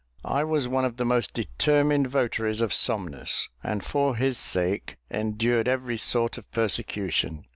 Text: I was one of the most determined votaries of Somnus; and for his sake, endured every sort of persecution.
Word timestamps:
I 0.25 0.43
was 0.43 0.67
one 0.67 0.83
of 0.83 0.97
the 0.97 1.05
most 1.05 1.31
determined 1.35 2.07
votaries 2.07 2.59
of 2.59 2.73
Somnus; 2.73 3.49
and 3.63 3.83
for 3.85 4.15
his 4.15 4.39
sake, 4.39 4.97
endured 5.11 5.67
every 5.67 5.97
sort 5.99 6.39
of 6.39 6.49
persecution. 6.51 7.45